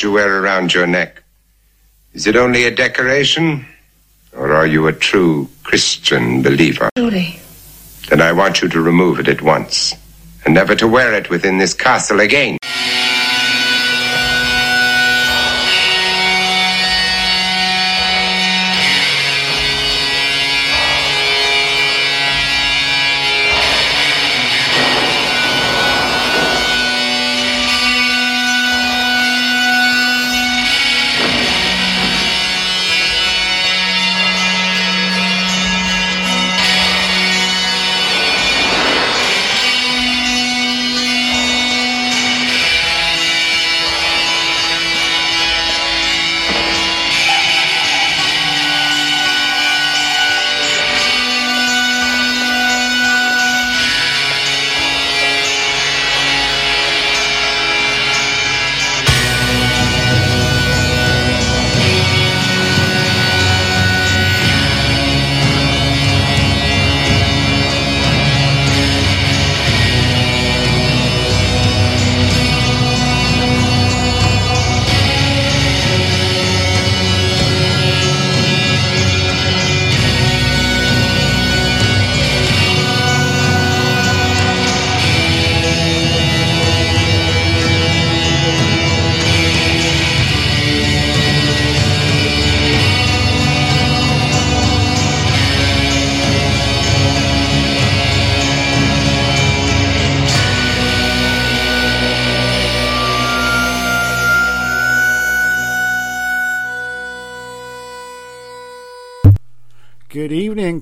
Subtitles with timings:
[0.00, 1.22] cross you wear around your neck?
[2.14, 3.66] Is it only a decoration?
[4.32, 6.88] Or are you a true Christian believer?
[6.96, 7.38] Truly.
[8.08, 9.94] Then I want you to remove it at once,
[10.44, 12.56] and never to wear it within this castle again.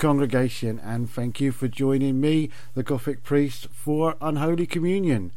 [0.09, 5.33] Congregation, and thank you for joining me, the Gothic Priest, for Unholy Communion.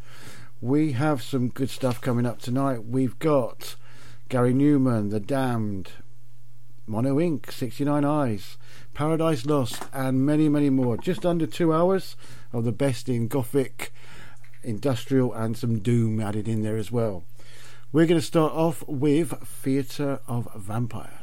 [0.61, 2.85] We have some good stuff coming up tonight.
[2.85, 3.75] We've got
[4.29, 5.91] Gary Numan, The Damned,
[6.87, 8.55] Mono Inc., 69 Eyes,
[8.93, 10.95] Paradise Lost, and many, many more.
[10.95, 12.15] Just under two hours
[12.53, 13.91] of the best in Gothic,
[14.63, 17.25] industrial, and some Doom added in there as well.
[17.91, 21.20] We're going to start off with Theatre of Vampires.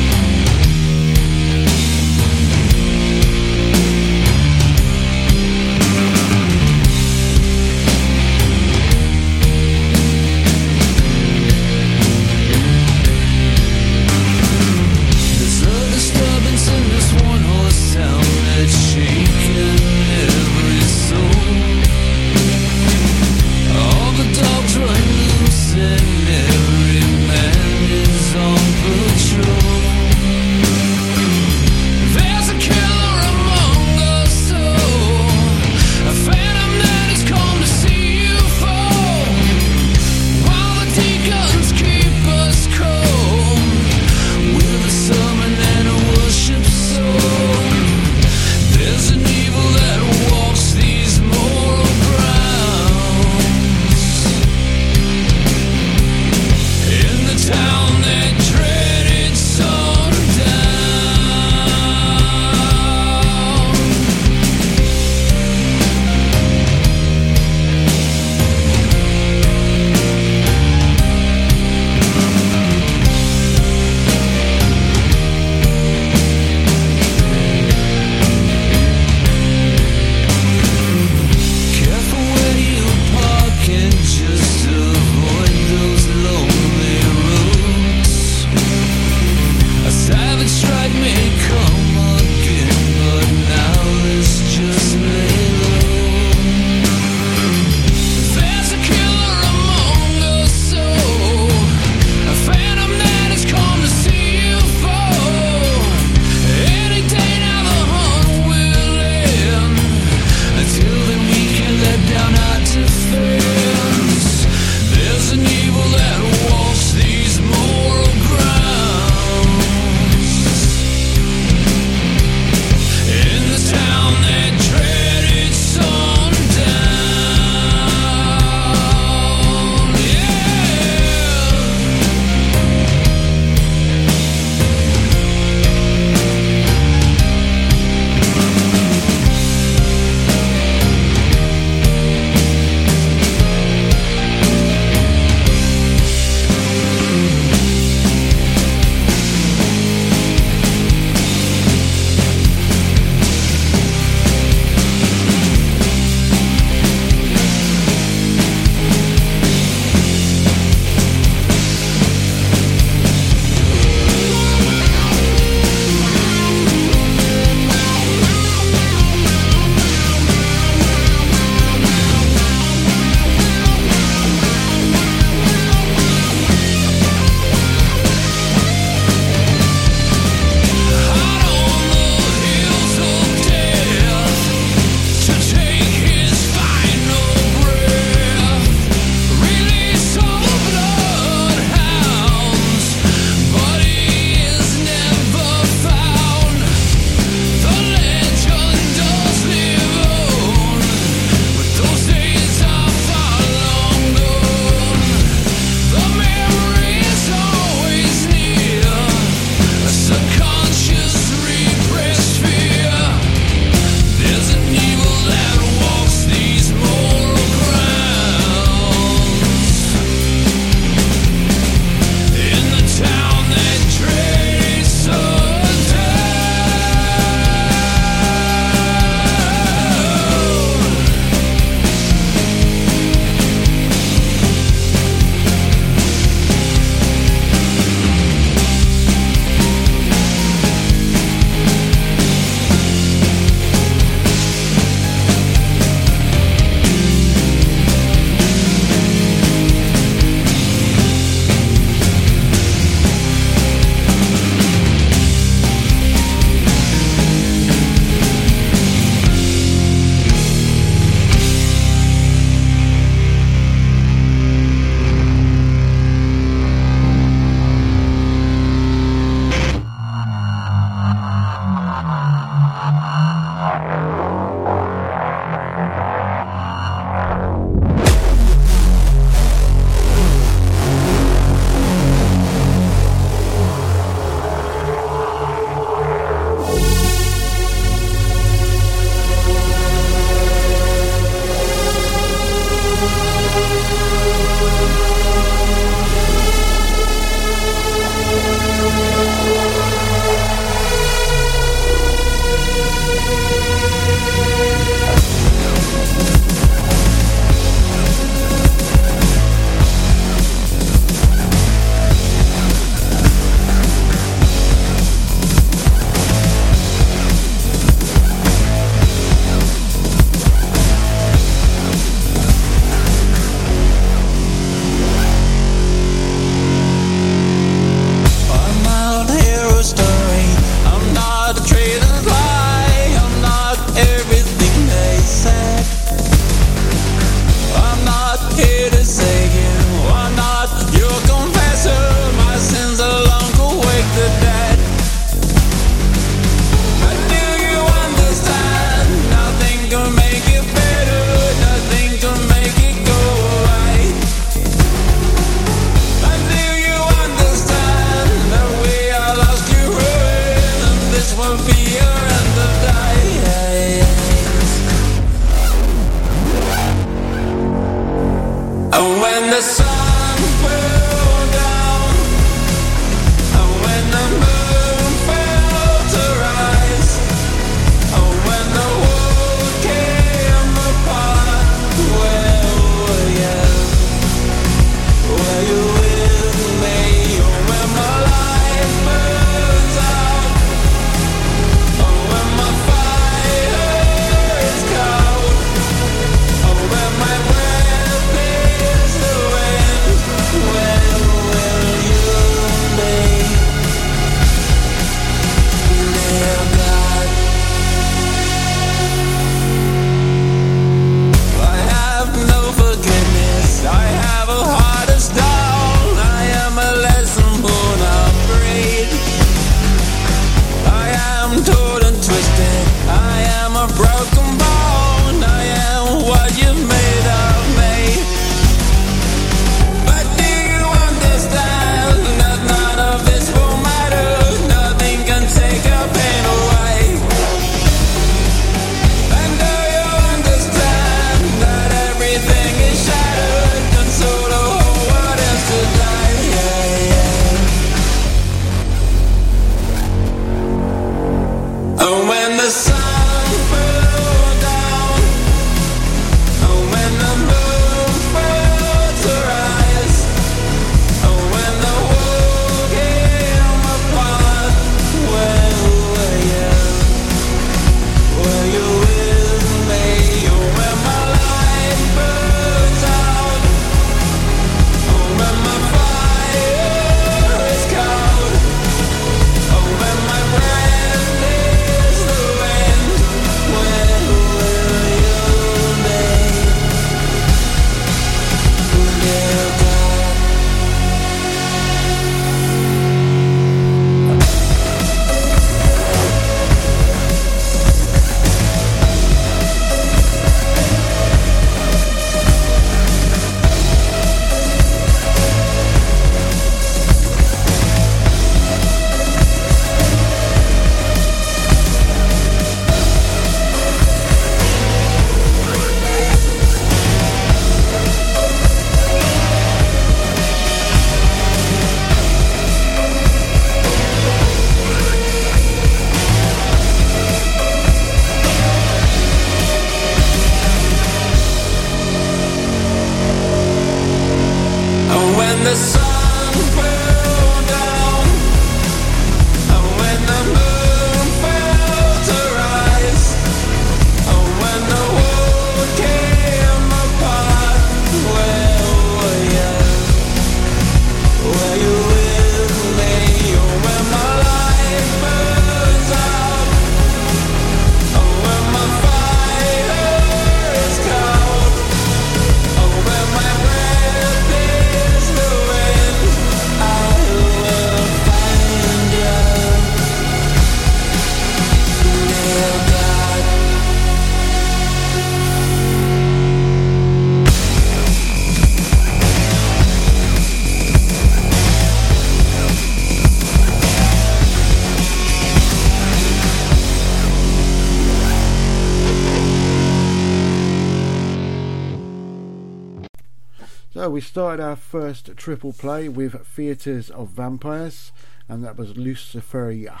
[594.22, 598.12] Started our first triple play with Theatres of Vampires,
[598.48, 600.00] and that was Luciferia,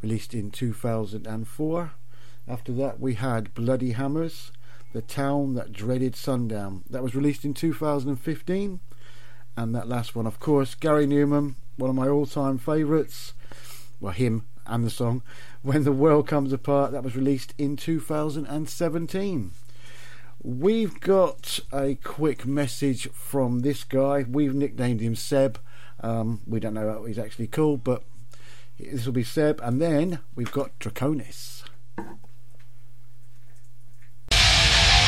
[0.00, 1.92] released in 2004.
[2.48, 4.52] After that, we had Bloody Hammers,
[4.94, 6.84] The Town That Dreaded Sundown.
[6.88, 8.80] That was released in 2015.
[9.56, 13.34] And that last one, of course, Gary Numan, one of my all time favourites.
[14.00, 15.22] Well, him and the song.
[15.62, 19.50] When the World Comes Apart, that was released in 2017.
[20.44, 24.24] We've got a quick message from this guy.
[24.28, 25.60] We've nicknamed him Seb.
[26.00, 28.02] Um, we don't know what he's actually called, but
[28.76, 29.60] this will be Seb.
[29.62, 31.62] And then we've got Draconis.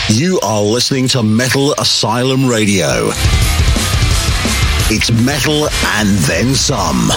[0.08, 3.10] You are listening to Metal Asylum Radio.
[4.88, 5.66] It's metal
[5.96, 7.10] and then some.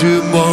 [0.00, 0.49] Forgot tomorrow.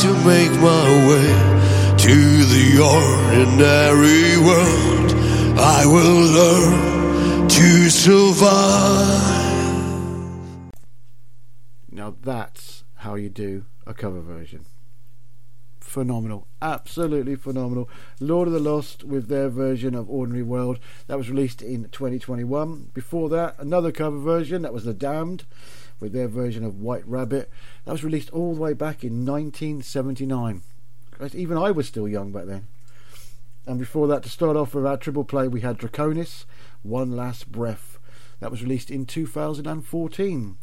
[0.00, 1.28] To make my way
[1.98, 5.12] to the ordinary world,
[5.58, 8.40] I will learn to survive.
[11.92, 14.64] Now that's how you do a cover version.
[15.80, 16.46] Phenomenal.
[16.62, 17.90] Absolutely phenomenal.
[18.20, 20.78] Lord of the Lost with their version of Ordinary World.
[21.08, 22.92] That was released in 2021.
[22.94, 24.62] Before that, another cover version.
[24.62, 25.44] That was The Damned
[26.00, 27.50] with their version of White Rabbit.
[27.84, 30.62] That was released all the way back in 1979.
[31.34, 32.66] Even I was still young back then.
[33.66, 36.46] And before that, to start off with our triple play, we had Draconis,
[36.82, 37.98] One Last Breath.
[38.40, 40.56] That was released in 2014.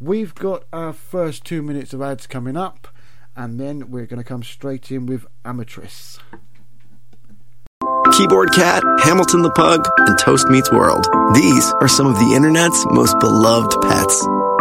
[0.00, 2.88] We've got our first two minutes of ads coming up,
[3.36, 6.18] and then we're going to come straight in with Amatrice.
[8.12, 11.06] Keyboard Cat, Hamilton the Pug, and Toast Meets World.
[11.34, 14.26] These are some of the internet's most beloved pets.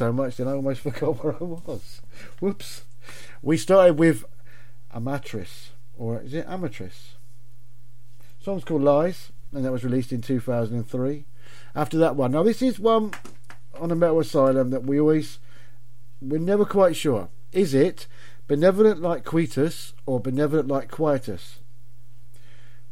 [0.00, 2.00] So much that I almost forgot where I was.
[2.40, 2.84] Whoops.
[3.42, 4.24] We started with
[4.90, 4.98] a
[5.98, 7.16] or is it Amatrice?
[8.42, 11.26] Song's called Lies, and that was released in 2003.
[11.74, 13.12] After that one, now this is one
[13.78, 15.38] on a Metal Asylum that we always,
[16.22, 17.28] we're never quite sure.
[17.52, 18.06] Is it
[18.48, 21.58] benevolent like Quietus or benevolent like Quietus?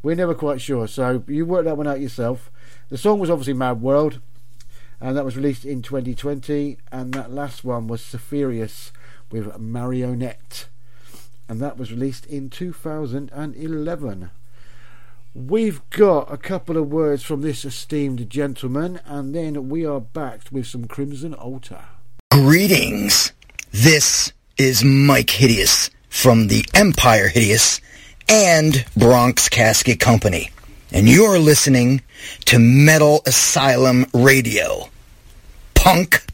[0.02, 2.50] We're never quite sure, so you work that one out yourself.
[2.90, 4.20] The song was obviously Mad World,
[5.00, 6.78] and that was released in 2020.
[6.90, 8.92] And that last one was Cepharius
[9.30, 10.68] with Marionette,
[11.48, 14.30] and that was released in 2011.
[15.34, 20.40] We've got a couple of words from this esteemed gentleman, and then we are back
[20.50, 21.84] with some Crimson Altar.
[22.32, 23.32] Greetings.
[23.70, 27.80] This is Mike Hideous from the Empire Hideous
[28.28, 30.50] and Bronx Casket Company.
[30.90, 32.00] And you're listening
[32.46, 34.88] to Metal Asylum Radio.
[35.74, 36.24] Punk.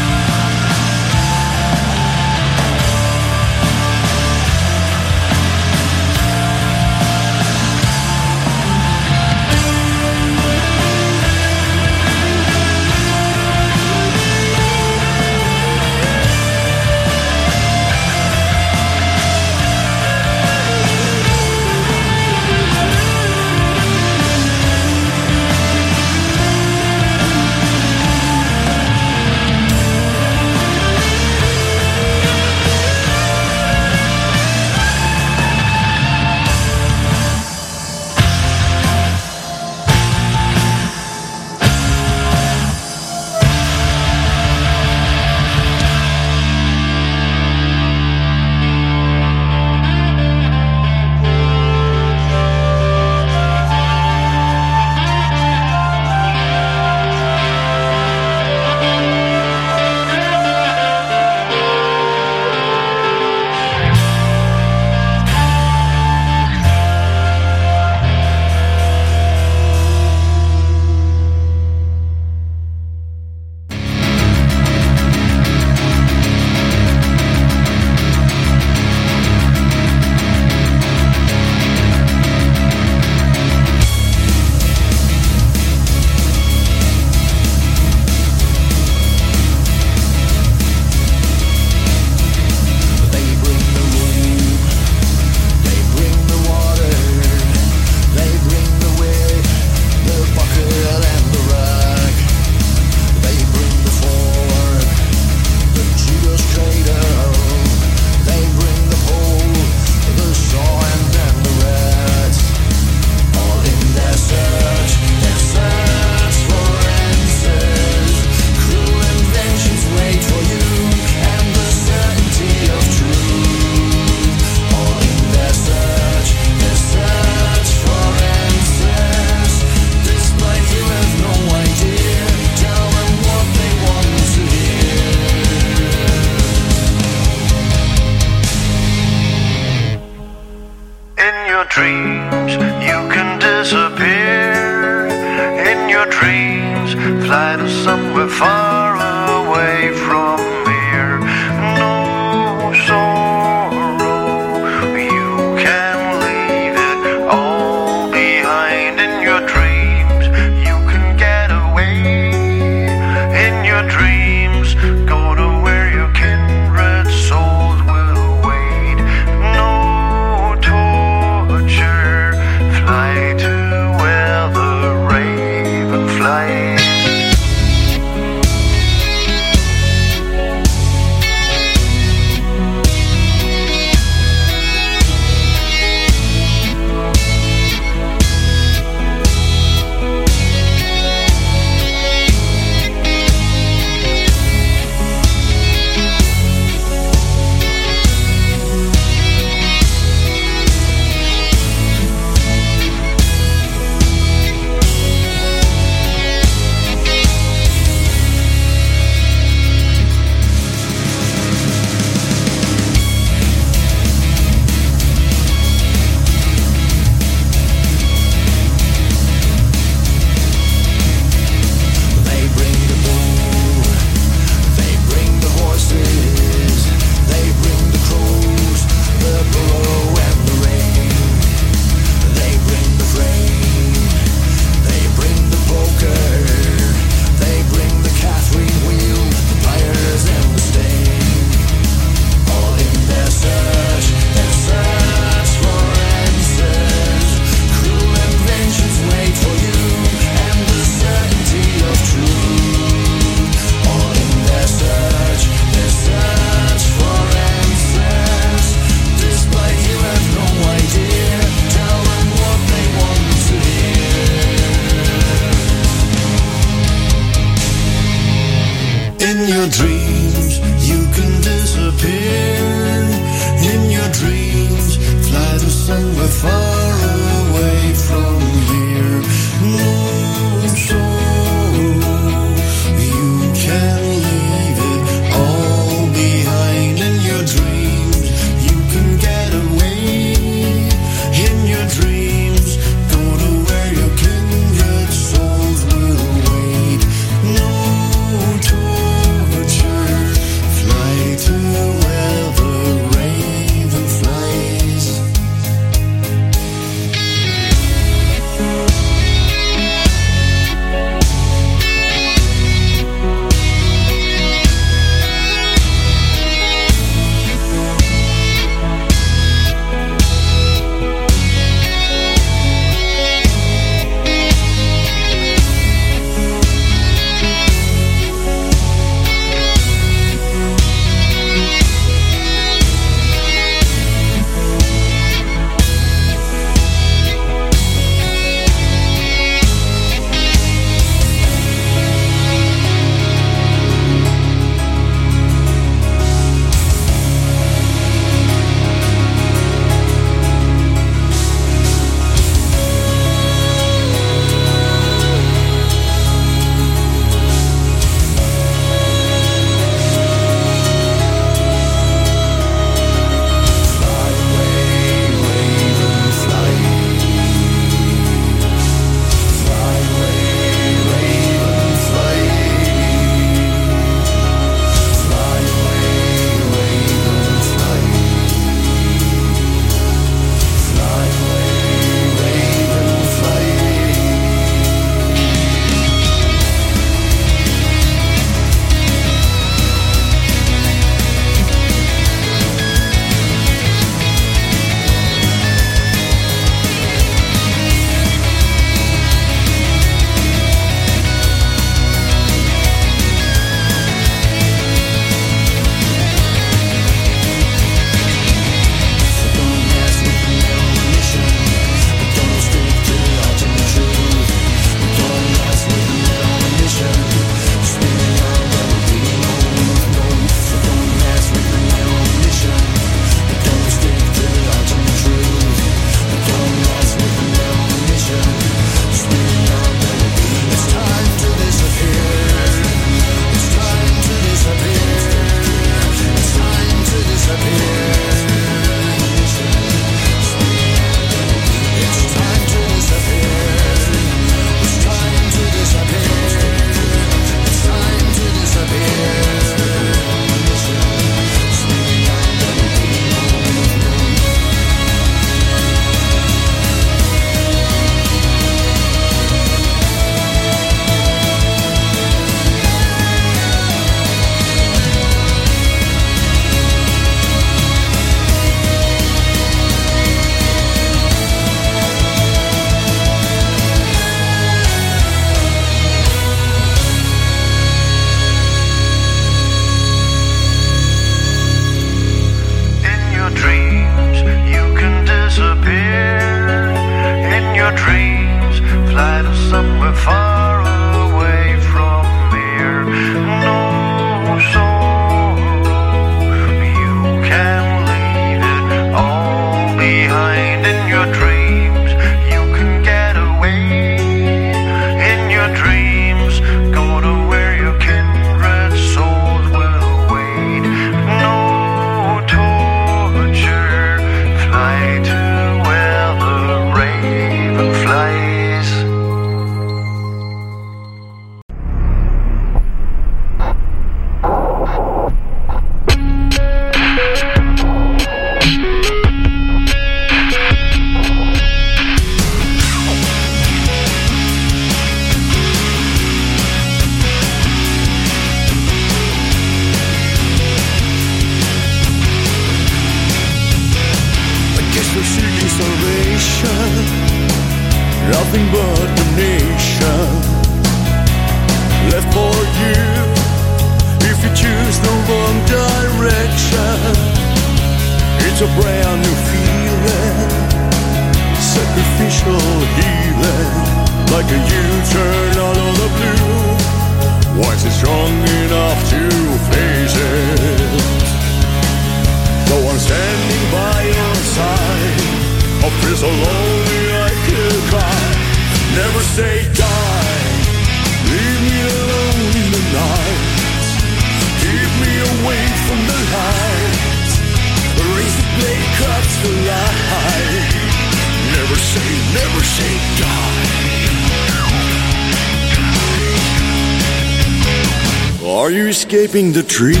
[599.33, 600.00] You escaping the dreaming?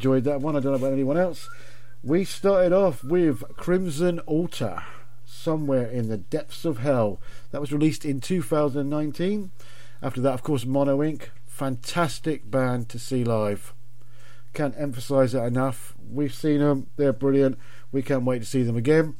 [0.00, 0.56] Enjoyed that one.
[0.56, 1.50] I don't know about anyone else.
[2.02, 4.82] We started off with Crimson Altar,
[5.26, 7.20] Somewhere in the Depths of Hell.
[7.50, 9.50] That was released in 2019.
[10.00, 11.24] After that, of course, Mono Inc.
[11.44, 13.74] Fantastic band to see live.
[14.54, 15.94] Can't emphasise that enough.
[16.10, 17.58] We've seen them, they're brilliant.
[17.92, 19.16] We can't wait to see them again.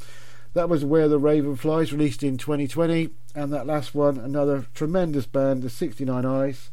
[0.54, 3.10] That was Where the Raven Flies, released in 2020.
[3.34, 6.70] And that last one, another tremendous band, The 69 Eyes.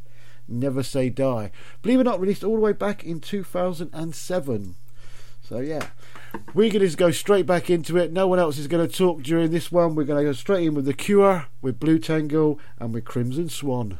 [0.48, 1.52] Never Say Die.
[1.82, 4.76] Believe it or not, released all the way back in 2007.
[5.42, 5.88] So yeah,
[6.54, 8.12] we're going to go straight back into it.
[8.12, 9.96] No one else is going to talk during this one.
[9.96, 13.98] We're going to go straight in with The Cure, with Blutengel, and with Crimson Swan.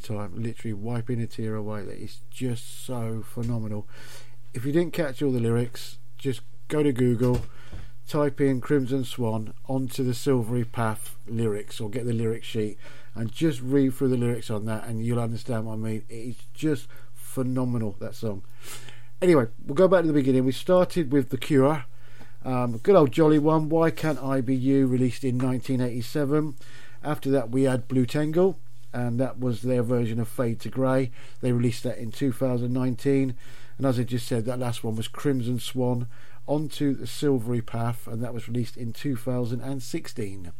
[0.00, 1.84] Time, literally wiping a tear away.
[1.84, 3.86] That is just so phenomenal.
[4.52, 7.42] If you didn't catch all the lyrics, just go to Google,
[8.08, 12.78] type in Crimson Swan onto the Silvery Path lyrics, or get the lyric sheet,
[13.14, 16.04] and just read through the lyrics on that, and you'll understand what I mean.
[16.08, 18.42] It is just phenomenal that song.
[19.22, 20.44] Anyway, we'll go back to the beginning.
[20.44, 21.84] We started with The Cure.
[22.44, 23.68] Um, good old jolly one.
[23.68, 24.86] Why can't I be you?
[24.86, 26.56] Released in 1987.
[27.02, 28.56] After that, we had Blutengel,
[28.92, 31.10] and that was their version of Fade to Grey.
[31.40, 33.34] They released that in 2019.
[33.78, 36.06] And as I just said, that last one was Crimson Swan
[36.46, 40.52] onto the Silvery Path, and that was released in 2016.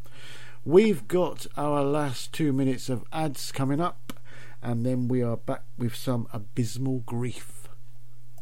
[0.65, 4.13] We've got our last two minutes of ads coming up,
[4.63, 7.69] and then we are back with some abysmal grief.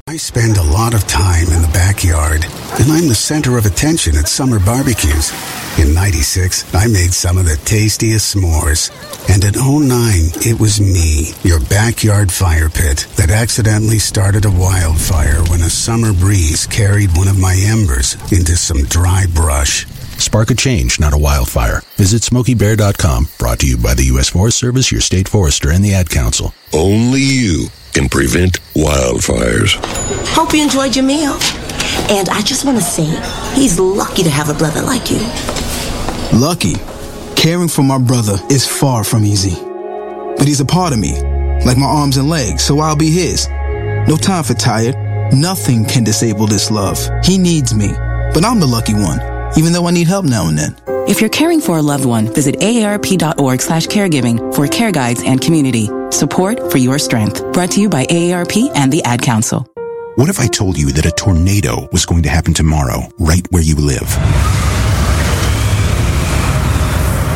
[0.09, 2.45] I spend a lot of time in the backyard,
[2.81, 5.33] and I'm the center of attention at summer barbecues.
[5.79, 8.91] In 96, I made some of the tastiest s'mores.
[9.33, 9.89] And in 09,
[10.45, 16.13] it was me, your backyard fire pit, that accidentally started a wildfire when a summer
[16.13, 19.87] breeze carried one of my embers into some dry brush.
[20.19, 21.83] Spark a change, not a wildfire.
[21.95, 23.29] Visit SmokeyBear.com.
[23.39, 24.31] Brought to you by the U.S.
[24.31, 26.53] Forest Service, your state forester, and the Ad Council.
[26.73, 29.77] Only you can prevent wildfires.
[30.35, 31.39] Hope you enjoyed your meal.
[32.11, 33.05] And I just want to say,
[33.55, 35.21] he's lucky to have a brother like you.
[36.33, 36.75] Lucky.
[37.37, 39.57] Caring for my brother is far from easy.
[40.37, 41.21] But he's a part of me,
[41.65, 43.49] like my arms and legs, so I'll be his.
[44.07, 44.95] No time for tired.
[45.33, 46.99] Nothing can disable this love.
[47.25, 47.89] He needs me,
[48.35, 49.21] but I'm the lucky one,
[49.57, 50.77] even though I need help now and then.
[51.09, 55.41] If you're caring for a loved one, visit aarp.org slash caregiving for care guides and
[55.41, 55.89] community.
[56.11, 57.43] Support for your strength.
[57.53, 59.67] Brought to you by AARP and the Ad Council.
[60.17, 63.63] What if I told you that a tornado was going to happen tomorrow, right where
[63.63, 64.78] you live?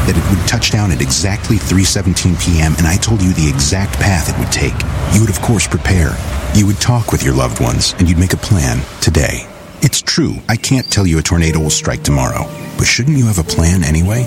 [0.07, 2.75] That it would touch down at exactly 3:17 p.m.
[2.79, 4.75] and I told you the exact path it would take.
[5.15, 6.17] You would of course prepare.
[6.55, 9.47] You would talk with your loved ones and you'd make a plan today.
[9.83, 12.45] It's true, I can't tell you a tornado will strike tomorrow,
[12.79, 14.25] but shouldn't you have a plan anyway?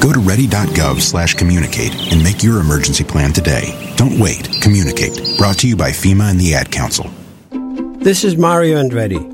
[0.00, 3.94] Go to ready.gov slash communicate and make your emergency plan today.
[3.96, 4.48] Don't wait.
[4.60, 5.38] Communicate.
[5.38, 7.10] Brought to you by FEMA and the Ad Council.
[7.98, 9.33] This is Mario Andretti.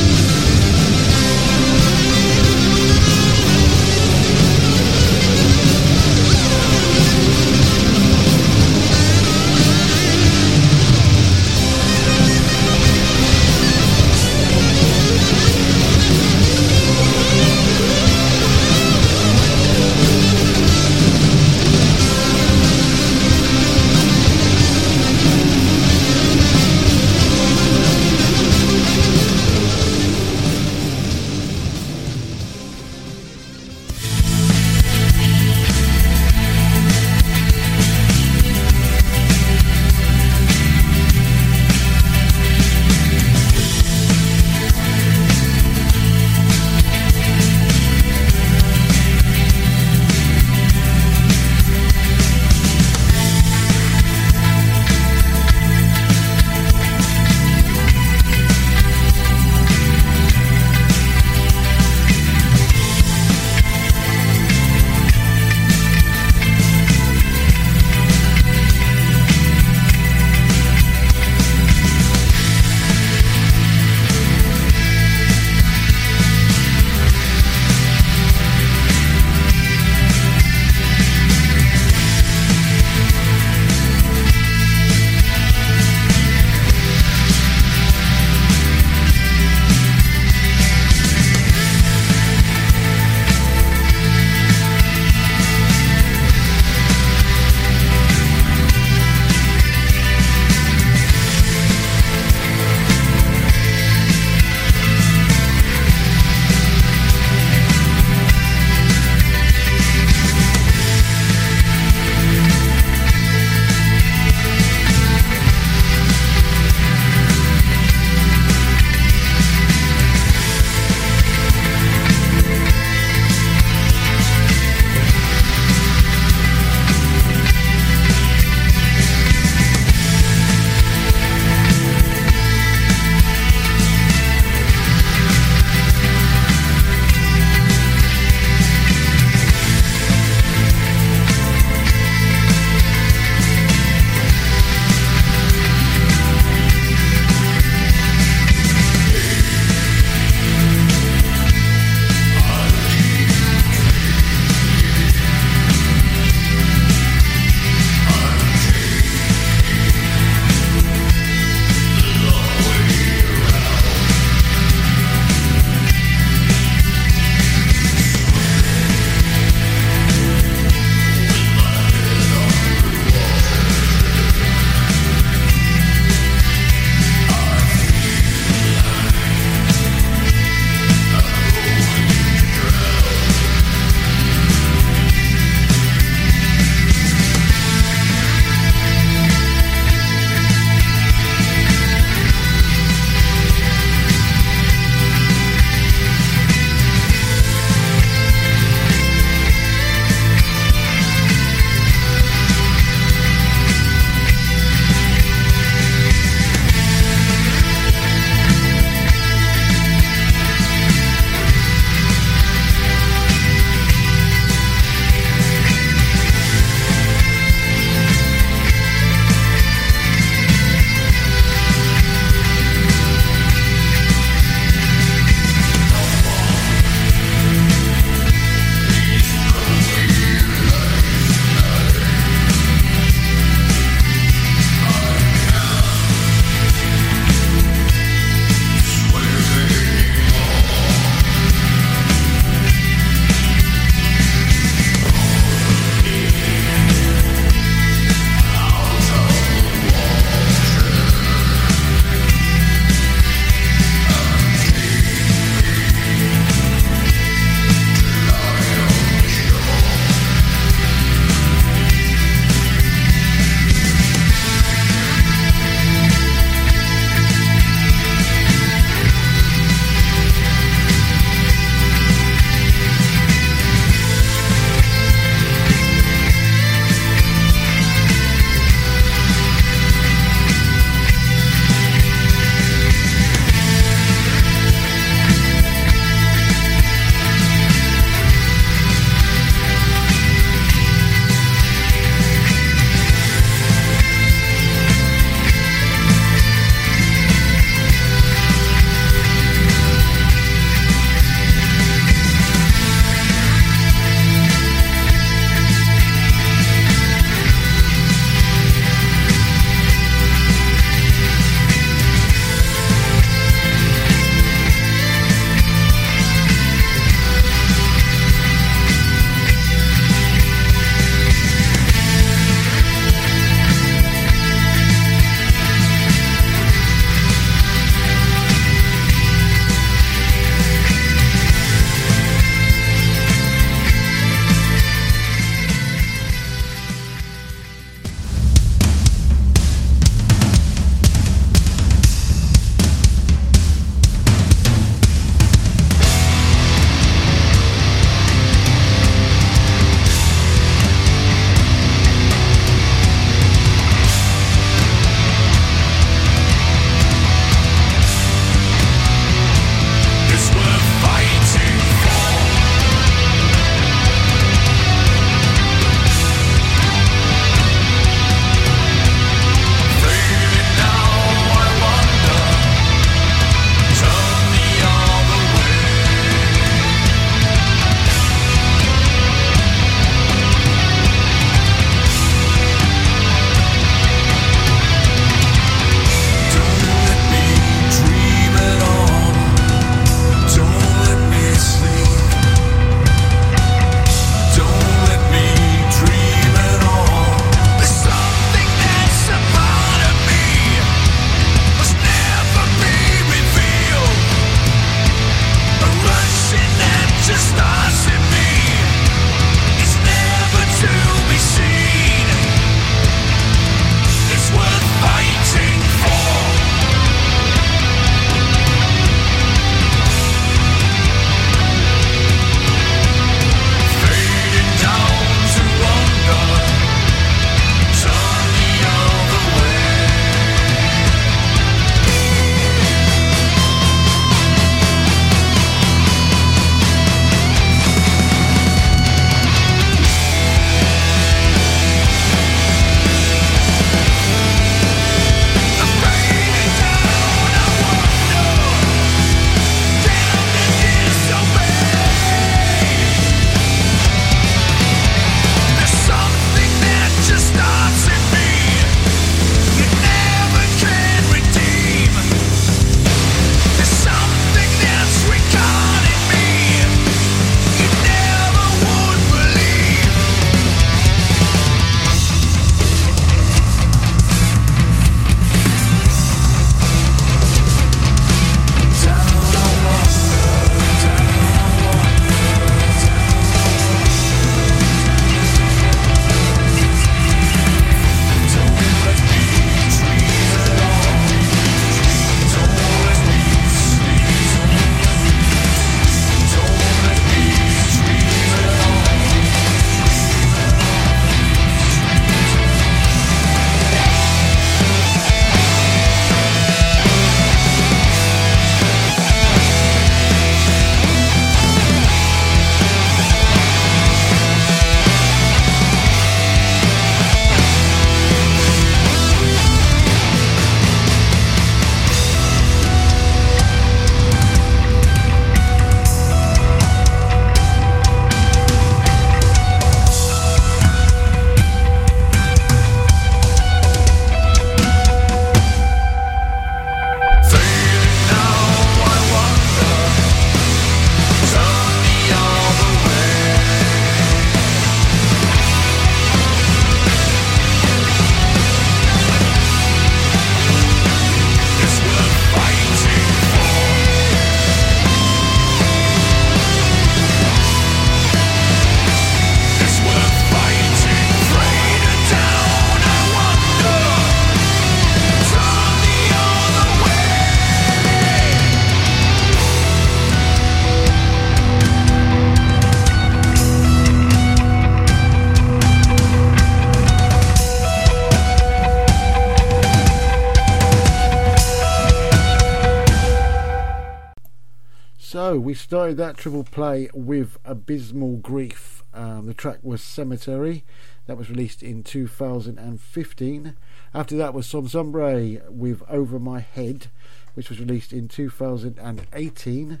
[585.74, 589.02] we started that triple play with Abysmal Grief.
[589.12, 590.84] Um, the track was Cemetery.
[591.26, 593.76] That was released in 2015.
[594.14, 597.08] After that was Som Sombre with Over My Head,
[597.54, 600.00] which was released in 2018.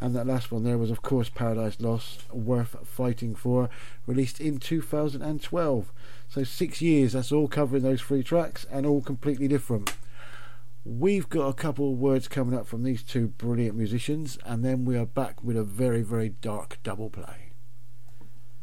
[0.00, 3.68] And that last one there was, of course, Paradise Lost, Worth Fighting For,
[4.06, 5.92] released in 2012.
[6.30, 9.92] So six years, that's all covering those three tracks and all completely different.
[10.84, 14.86] We've got a couple of words coming up from these two brilliant musicians, and then
[14.86, 17.52] we are back with a very, very dark double play.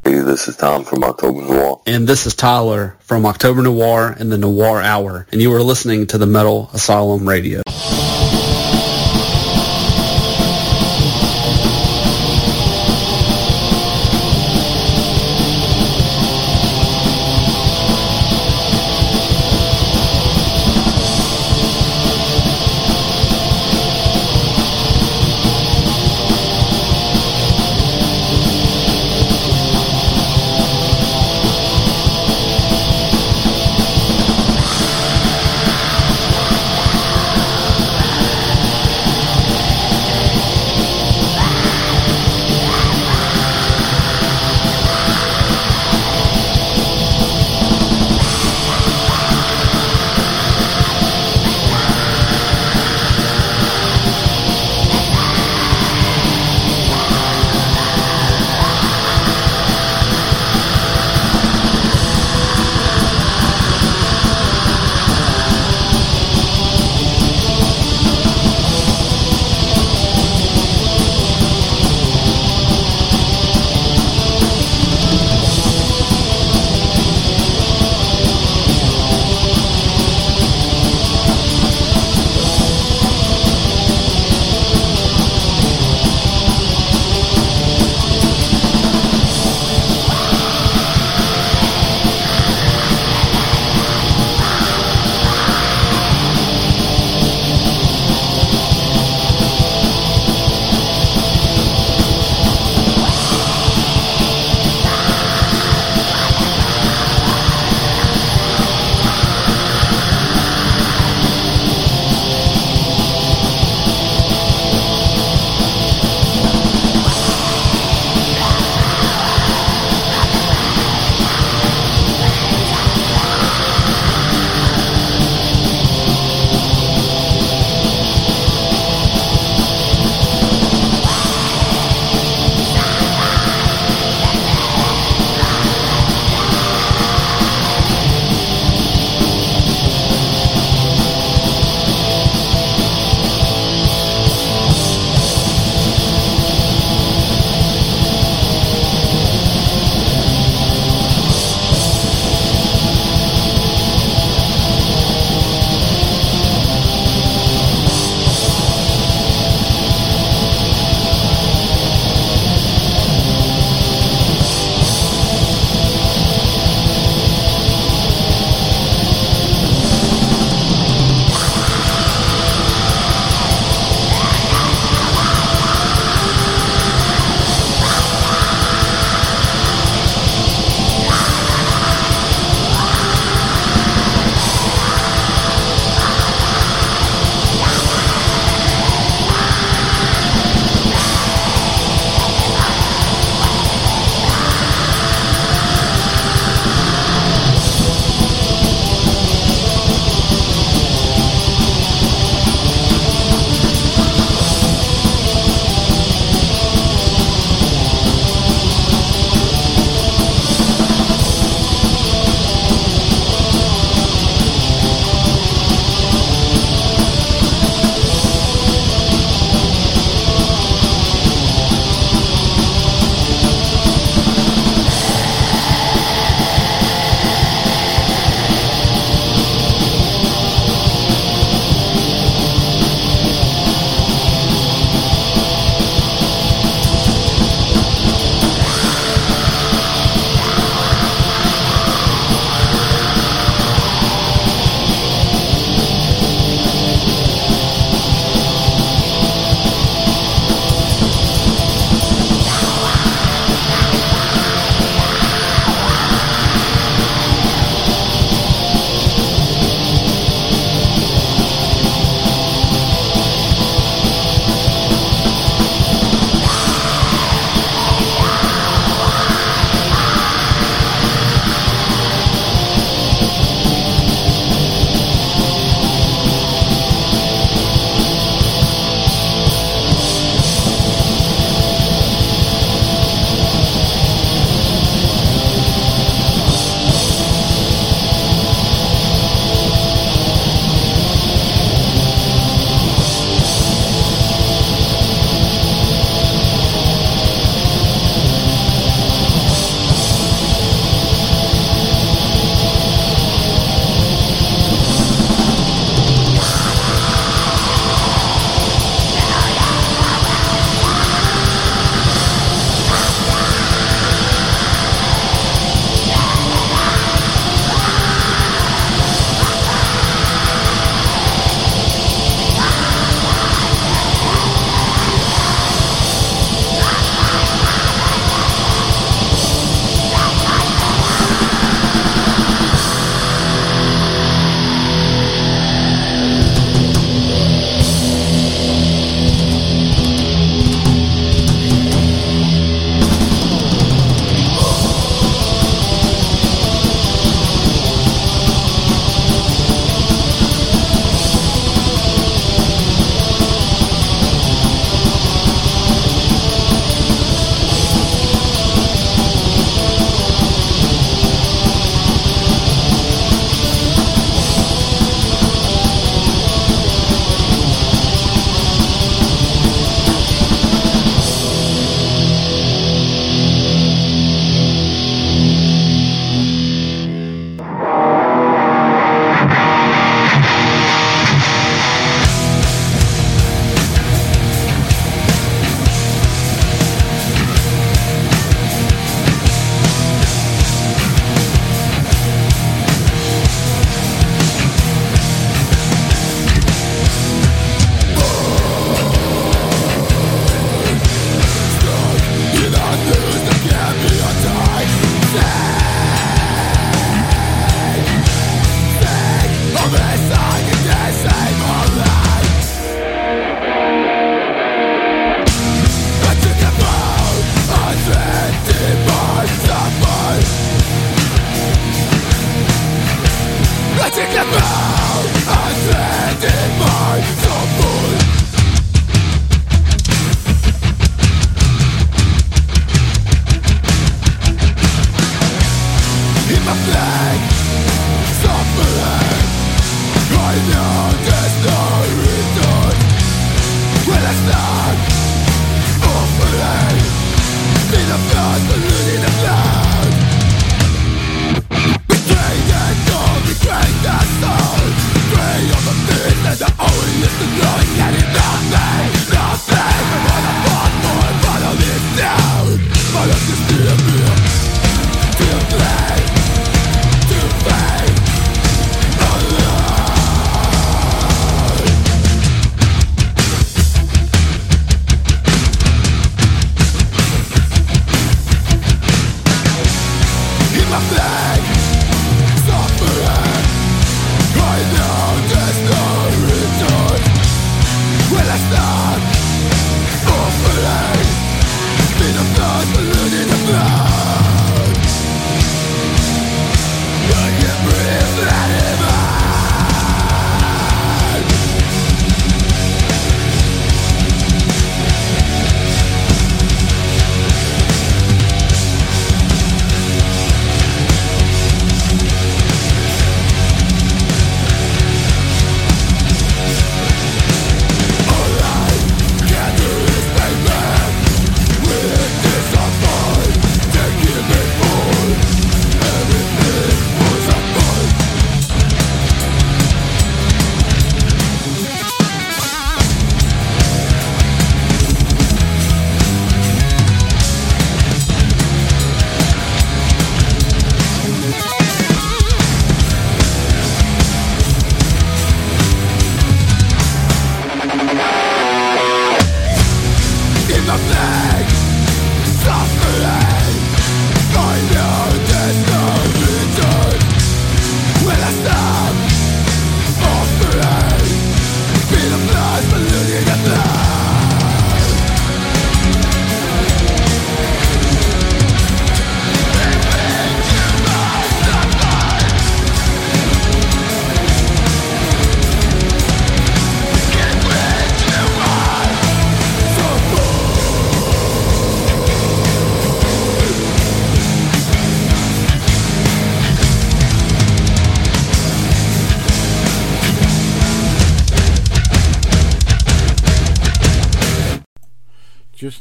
[0.04, 1.80] Hey, this is Tom from October Noir.
[1.86, 6.08] And this is Tyler from October Noir and the Noir Hour, and you are listening
[6.08, 7.62] to the Metal Asylum Radio.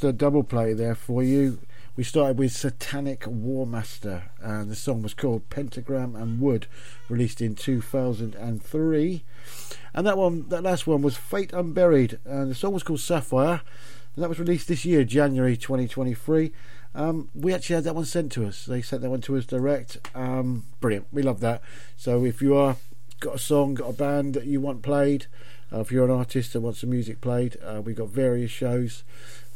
[0.06, 1.58] A double play there for you.
[1.96, 6.66] We started with Satanic Warmaster, and the song was called Pentagram and Wood,
[7.08, 9.24] released in 2003.
[9.94, 13.62] And that one, that last one was Fate Unburied, and the song was called Sapphire,
[14.14, 16.52] and that was released this year, January 2023.
[16.94, 18.64] Um, we actually had that one sent to us.
[18.64, 19.98] They sent that one to us direct.
[20.14, 21.06] Um, brilliant.
[21.12, 21.62] We love that.
[21.96, 22.76] So if you are
[23.20, 25.26] got a song, got a band that you want played,
[25.72, 29.04] uh, if you're an artist and want some music played, uh, we've got various shows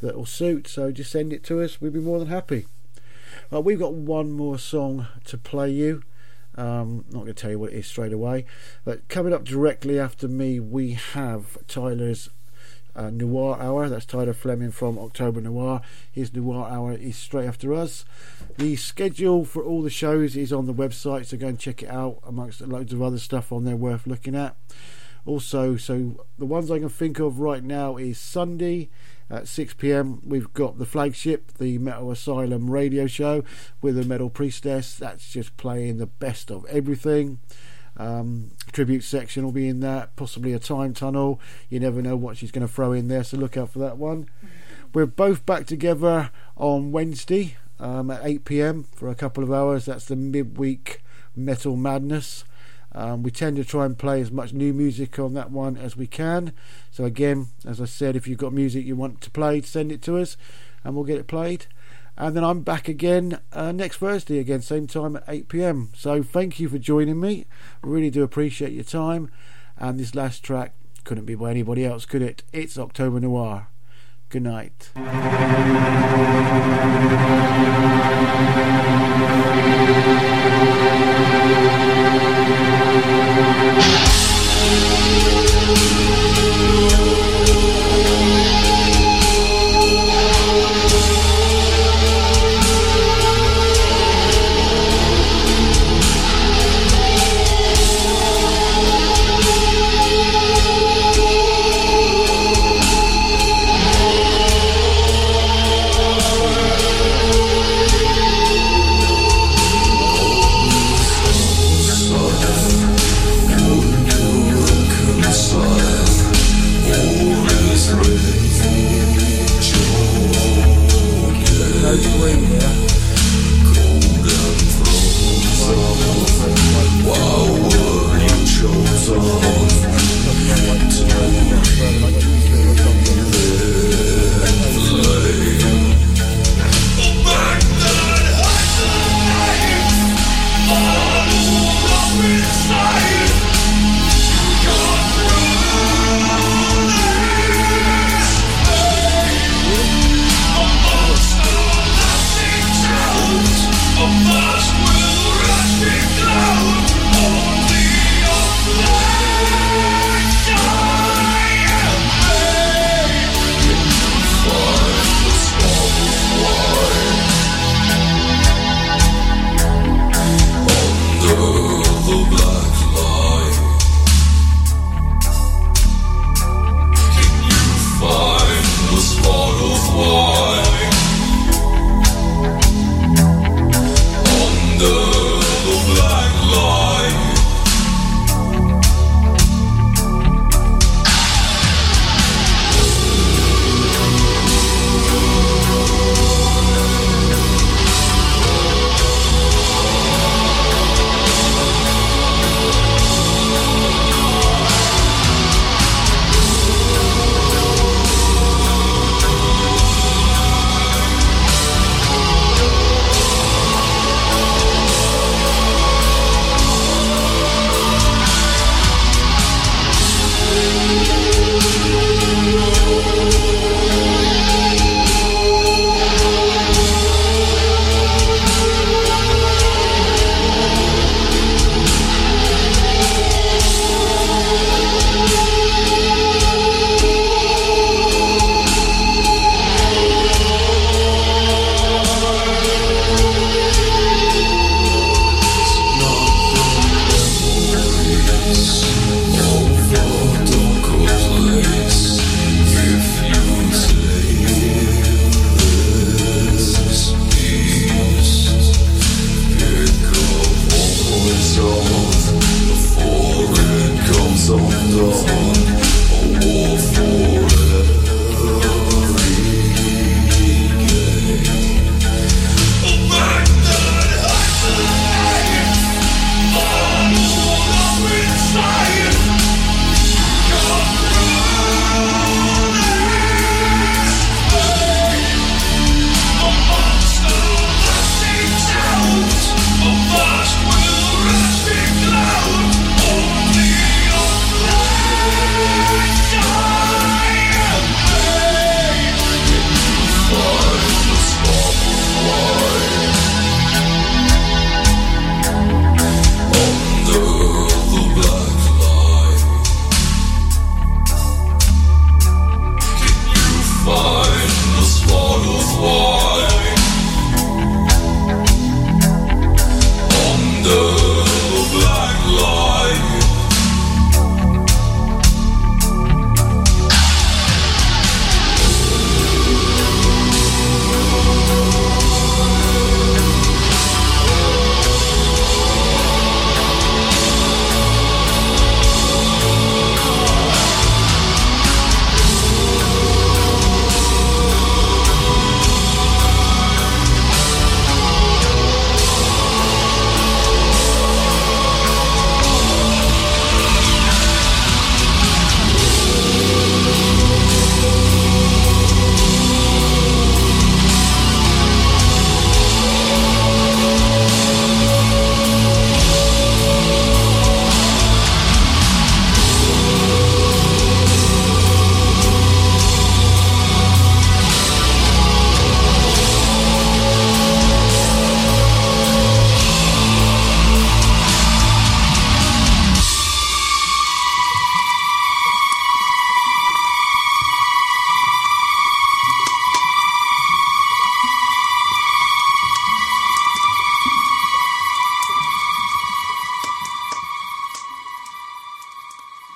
[0.03, 0.67] that will suit.
[0.69, 1.81] So just send it to us.
[1.81, 2.67] We'd be more than happy.
[3.53, 6.03] Uh, we've got one more song to play you.
[6.57, 8.45] Um, not going to tell you what it is straight away,
[8.85, 12.29] but coming up directly after me, we have Tyler's
[12.97, 13.89] uh, Noir Hour.
[13.89, 15.81] That's Tyler Fleming from October Noir.
[16.11, 18.05] His Noir Hour is straight after us.
[18.59, 21.89] The schedule for all the shows is on the website, so go and check it
[21.89, 24.57] out, amongst loads of other stuff on there worth looking at.
[25.27, 28.89] Also, so the ones I can think of right now is Sunday
[29.29, 30.21] at 6 pm.
[30.25, 33.45] We've got the flagship, the Metal Asylum radio show
[33.81, 34.97] with the Metal Priestess.
[34.97, 37.39] That's just playing the best of everything.
[37.97, 41.41] Um, tribute section will be in that, possibly a time tunnel.
[41.69, 43.99] You never know what she's going to throw in there, so look out for that
[43.99, 44.29] one.
[44.95, 49.85] We're both back together on Wednesday um, at 8 pm for a couple of hours.
[49.85, 51.03] That's the midweek
[51.37, 52.45] Metal Madness.
[52.93, 55.97] Um, we tend to try and play as much new music on that one as
[55.97, 56.53] we can.
[56.91, 60.03] So, again, as I said, if you've got music you want to play, send it
[60.03, 60.37] to us
[60.83, 61.67] and we'll get it played.
[62.17, 65.91] And then I'm back again uh, next Thursday, again, same time at 8 pm.
[65.97, 67.47] So, thank you for joining me.
[67.83, 69.31] Really do appreciate your time.
[69.79, 72.43] And this last track couldn't be by anybody else, could it?
[72.53, 73.70] It's October Noir.
[74.31, 74.91] Good night.